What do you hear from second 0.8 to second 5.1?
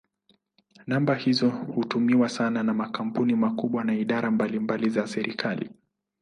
Namba hizo hutumiwa sana na makampuni makubwa na idara mbalimbali za